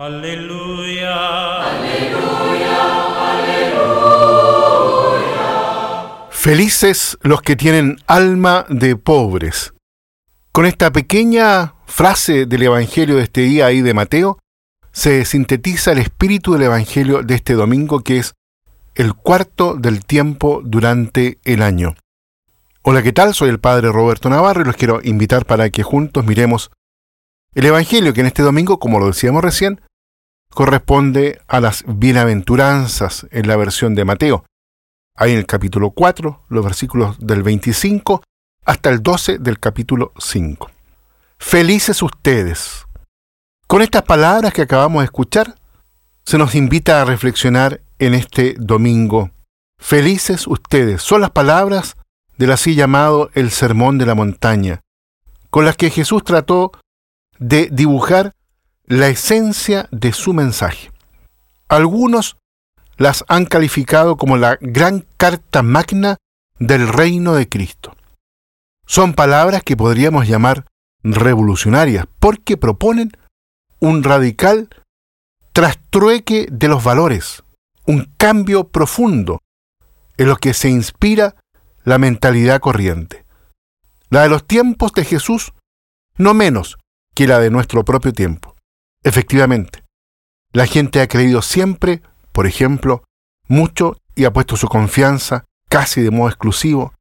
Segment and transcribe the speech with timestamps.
[0.00, 1.60] Aleluya.
[6.30, 9.74] Felices los que tienen alma de pobres.
[10.52, 14.38] Con esta pequeña frase del Evangelio de este día ahí de Mateo,
[14.90, 18.32] se sintetiza el espíritu del Evangelio de este domingo que es
[18.94, 21.94] el cuarto del tiempo durante el año.
[22.80, 23.34] Hola, ¿qué tal?
[23.34, 26.70] Soy el Padre Roberto Navarro y los quiero invitar para que juntos miremos
[27.54, 29.82] el Evangelio que en este domingo, como lo decíamos recién,
[30.54, 34.44] corresponde a las bienaventuranzas en la versión de Mateo.
[35.16, 38.22] Ahí en el capítulo 4, los versículos del 25
[38.64, 40.70] hasta el 12 del capítulo 5.
[41.38, 42.86] Felices ustedes.
[43.66, 45.54] Con estas palabras que acabamos de escuchar,
[46.24, 49.30] se nos invita a reflexionar en este domingo.
[49.78, 51.02] Felices ustedes.
[51.02, 51.96] Son las palabras
[52.36, 54.80] del así llamado el Sermón de la Montaña,
[55.50, 56.72] con las que Jesús trató
[57.38, 58.34] de dibujar
[58.90, 60.90] la esencia de su mensaje.
[61.68, 62.36] Algunos
[62.96, 66.16] las han calificado como la gran carta magna
[66.58, 67.96] del reino de Cristo.
[68.88, 70.66] Son palabras que podríamos llamar
[71.04, 73.12] revolucionarias porque proponen
[73.78, 74.68] un radical
[75.52, 77.44] trastrueque de los valores,
[77.86, 79.38] un cambio profundo
[80.16, 81.36] en lo que se inspira
[81.84, 83.24] la mentalidad corriente.
[84.08, 85.52] La de los tiempos de Jesús,
[86.18, 86.76] no menos
[87.14, 88.56] que la de nuestro propio tiempo.
[89.02, 89.82] Efectivamente,
[90.52, 93.04] la gente ha creído siempre, por ejemplo,
[93.48, 96.94] mucho y ha puesto su confianza, casi de modo exclusivo,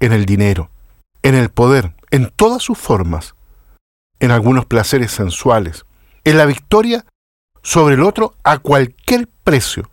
[0.00, 0.70] en el dinero,
[1.22, 3.34] en el poder, en todas sus formas,
[4.18, 5.86] en algunos placeres sensuales,
[6.24, 7.04] en la victoria
[7.62, 9.90] sobre el otro a cualquier precio,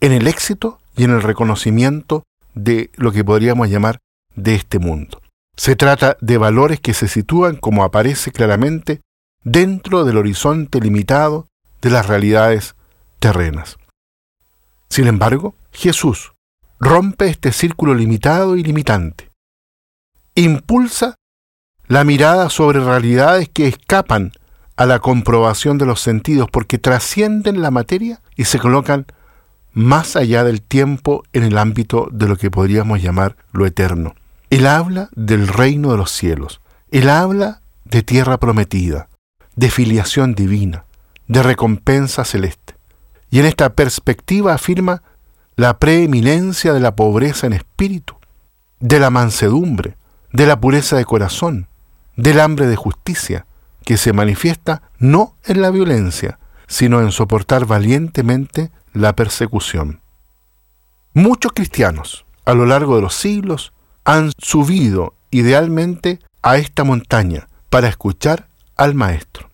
[0.00, 2.24] en el éxito y en el reconocimiento
[2.54, 3.98] de lo que podríamos llamar
[4.34, 5.20] de este mundo.
[5.56, 9.00] Se trata de valores que se sitúan, como aparece claramente,
[9.44, 11.48] dentro del horizonte limitado
[11.80, 12.74] de las realidades
[13.18, 13.76] terrenas.
[14.88, 16.32] Sin embargo, Jesús
[16.78, 19.30] rompe este círculo limitado y limitante.
[20.34, 21.14] Impulsa
[21.86, 24.32] la mirada sobre realidades que escapan
[24.76, 29.06] a la comprobación de los sentidos porque trascienden la materia y se colocan
[29.72, 34.14] más allá del tiempo en el ámbito de lo que podríamos llamar lo eterno.
[34.50, 36.60] Él habla del reino de los cielos.
[36.90, 39.08] Él habla de tierra prometida,
[39.56, 40.84] de filiación divina,
[41.28, 42.74] de recompensa celeste.
[43.30, 45.02] Y en esta perspectiva afirma
[45.56, 48.16] la preeminencia de la pobreza en espíritu,
[48.80, 49.96] de la mansedumbre,
[50.32, 51.68] de la pureza de corazón,
[52.16, 53.46] del hambre de justicia,
[53.84, 60.00] que se manifiesta no en la violencia, sino en soportar valientemente la persecución.
[61.14, 63.72] Muchos cristianos, a lo largo de los siglos,
[64.04, 68.48] han subido idealmente a esta montaña para escuchar
[68.82, 69.48] al Maestro.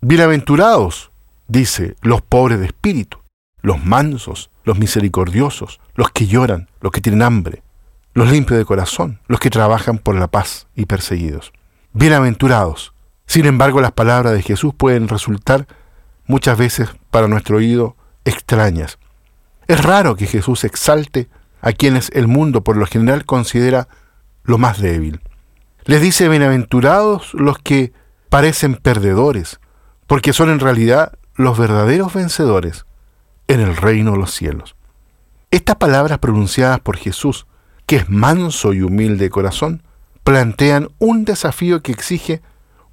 [0.00, 1.10] Bienaventurados,
[1.48, 3.18] dice, los pobres de espíritu,
[3.60, 7.64] los mansos, los misericordiosos, los que lloran, los que tienen hambre,
[8.14, 11.52] los limpios de corazón, los que trabajan por la paz y perseguidos.
[11.92, 12.94] Bienaventurados.
[13.26, 15.66] Sin embargo, las palabras de Jesús pueden resultar
[16.28, 19.00] muchas veces para nuestro oído extrañas.
[19.66, 21.28] Es raro que Jesús exalte
[21.62, 23.88] a quienes el mundo por lo general considera
[24.44, 25.20] lo más débil.
[25.84, 27.92] Les dice bienaventurados los que
[28.28, 29.60] parecen perdedores,
[30.06, 32.86] porque son en realidad los verdaderos vencedores
[33.48, 34.76] en el reino de los cielos.
[35.50, 37.46] Estas palabras pronunciadas por Jesús,
[37.86, 39.82] que es manso y humilde de corazón,
[40.24, 42.42] plantean un desafío que exige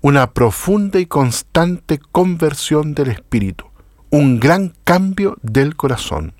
[0.02, 3.66] una profunda y constante conversión del espíritu,
[4.10, 6.34] un gran cambio del corazón.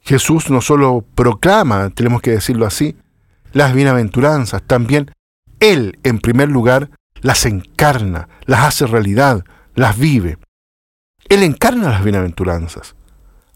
[0.00, 2.96] Jesús no solo proclama, tenemos que decirlo así,
[3.52, 5.12] las bienaventuranzas, también
[5.60, 9.44] Él, en primer lugar, las encarna, las hace realidad,
[9.74, 10.38] las vive.
[11.28, 12.96] Él encarna las bienaventuranzas.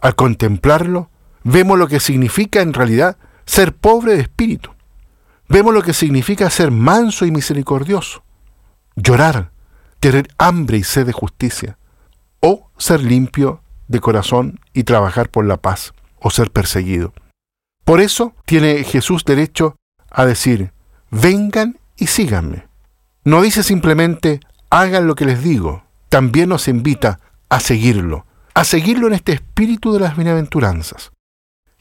[0.01, 1.11] Al contemplarlo,
[1.43, 3.17] vemos lo que significa en realidad
[3.47, 4.71] ser pobre de espíritu.
[5.49, 8.23] Vemos lo que significa ser manso y misericordioso.
[8.97, 9.51] Llorar,
[10.01, 11.79] tener hambre y sed de justicia.
[12.41, 17.13] O ser limpio de corazón y trabajar por la paz o ser perseguido.
[17.85, 19.77] Por eso tiene Jesús derecho
[20.11, 20.73] a decir,
[21.11, 22.67] vengan y síganme.
[23.27, 29.07] No dice simplemente, hagan lo que les digo, también nos invita a seguirlo, a seguirlo
[29.07, 31.11] en este espíritu de las bienaventuranzas,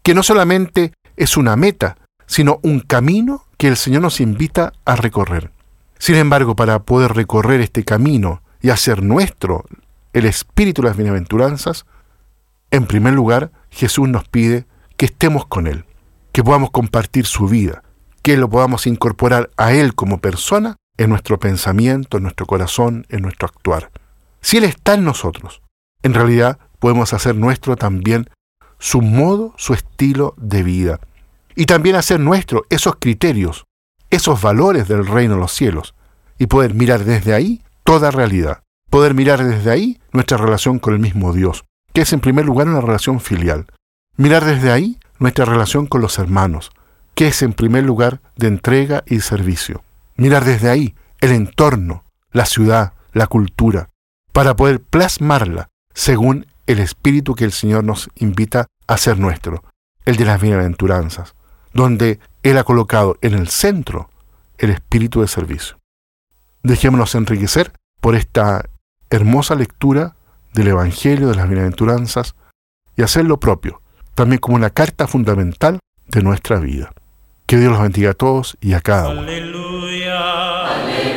[0.04, 1.98] que no solamente es una meta,
[2.28, 5.52] sino un camino que el Señor nos invita a recorrer.
[6.00, 9.66] Sin embargo, para poder recorrer este camino y hacer nuestro
[10.14, 11.86] el espíritu de las bienaventuranzas,
[12.72, 14.66] en primer lugar, Jesús nos pide
[14.96, 15.84] que estemos con Él,
[16.32, 17.84] que podamos compartir su vida,
[18.22, 23.22] que lo podamos incorporar a Él como persona en nuestro pensamiento, en nuestro corazón, en
[23.22, 23.92] nuestro actuar.
[24.42, 25.62] Si Él está en nosotros,
[26.04, 28.30] en realidad podemos hacer nuestro también
[28.78, 31.00] su modo, su estilo de vida.
[31.56, 33.66] Y también hacer nuestro esos criterios,
[34.10, 35.96] esos valores del reino de los cielos.
[36.38, 38.64] Y poder mirar desde ahí toda realidad.
[38.90, 41.64] Poder mirar desde ahí nuestra relación con el mismo Dios,
[41.94, 43.68] que es en primer lugar una relación filial.
[44.18, 46.72] Mirar desde ahí nuestra relación con los hermanos,
[47.16, 49.84] que es en primer lugar de entrega y servicio.
[50.16, 53.90] Mirar desde ahí el entorno, la ciudad, la cultura,
[54.32, 59.64] para poder plasmarla según el espíritu que el Señor nos invita a ser nuestro,
[60.06, 61.36] el de las bienaventuranzas,
[61.74, 64.10] donde Él ha colocado en el centro
[64.58, 65.78] el espíritu de servicio.
[66.64, 68.70] Dejémonos enriquecer por esta
[69.10, 70.16] hermosa lectura
[70.54, 72.36] del Evangelio de las bienaventuranzas
[72.96, 73.82] y hacer lo propio,
[74.16, 76.94] también como una carta fundamental de nuestra vida.
[77.46, 79.22] Que Dios los bendiga a todos y a cada uno.
[79.22, 80.66] Aleluya.
[80.68, 81.13] Aleluya.